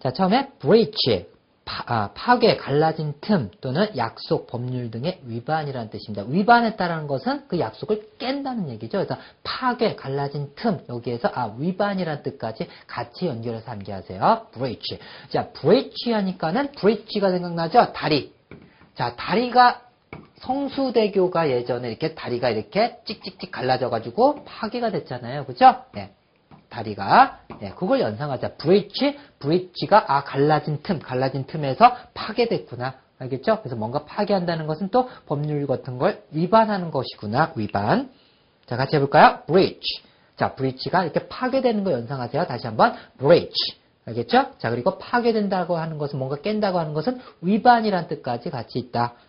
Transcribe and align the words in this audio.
자, 0.00 0.12
처음에 0.12 0.50
breach. 0.58 1.26
파, 1.64 1.84
아, 1.86 2.10
파괴, 2.14 2.56
갈라진 2.56 3.14
틈 3.20 3.50
또는 3.60 3.96
약속, 3.96 4.48
법률 4.48 4.90
등의 4.90 5.20
위반이라는 5.24 5.90
뜻입니다. 5.90 6.24
위반했다는 6.26 7.06
것은 7.06 7.46
그 7.46 7.60
약속을 7.60 8.16
깬다는 8.18 8.70
얘기죠. 8.70 8.98
그래서 8.98 9.16
파괴, 9.44 9.94
갈라진 9.94 10.50
틈 10.56 10.80
여기에서 10.88 11.30
아 11.32 11.54
위반이라는 11.56 12.24
뜻까지 12.24 12.66
같이 12.88 13.26
연결해서 13.26 13.70
암기하세요. 13.70 14.46
breach. 14.52 14.98
자, 15.28 15.50
breach 15.52 16.10
하니까는 16.12 16.72
breach가 16.72 17.30
생각나죠? 17.30 17.92
다리. 17.92 18.32
자, 18.94 19.14
다리가 19.14 19.82
성수대교가 20.40 21.50
예전에 21.50 21.88
이렇게 21.88 22.14
다리가 22.14 22.50
이렇게 22.50 22.98
찍찍찍 23.04 23.52
갈라져 23.52 23.90
가지고 23.90 24.42
파괴가 24.44 24.90
됐잖아요. 24.90 25.44
그죠? 25.44 25.84
네. 25.92 26.12
다리가 26.70 27.40
네, 27.60 27.72
그걸 27.76 28.00
연상하자. 28.00 28.54
브릿지, 28.54 29.18
브릿지가 29.38 30.04
아 30.08 30.24
갈라진 30.24 30.80
틈, 30.82 30.98
갈라진 30.98 31.46
틈에서 31.46 31.94
파괴됐구나. 32.14 32.94
알겠죠? 33.18 33.60
그래서 33.60 33.76
뭔가 33.76 34.04
파괴한다는 34.04 34.66
것은 34.66 34.88
또 34.88 35.08
법률 35.26 35.66
같은 35.66 35.98
걸 35.98 36.22
위반하는 36.30 36.90
것이구나. 36.90 37.52
위반. 37.54 38.10
자, 38.64 38.76
같이 38.76 38.96
해볼까요? 38.96 39.42
breach. 39.46 40.02
자, 40.36 40.54
breach가 40.54 41.04
이렇게 41.04 41.28
파괴되는 41.28 41.84
거 41.84 41.92
연상하세요. 41.92 42.46
다시 42.46 42.66
한번 42.66 42.94
breach. 43.18 43.78
알겠죠? 44.06 44.52
자, 44.58 44.70
그리고 44.70 44.96
파괴된다고 44.98 45.76
하는 45.76 45.98
것은 45.98 46.18
뭔가 46.18 46.36
깬다고 46.36 46.78
하는 46.78 46.94
것은 46.94 47.20
위반이란 47.42 48.08
뜻까지 48.08 48.48
같이 48.48 48.78
있다. 48.78 49.14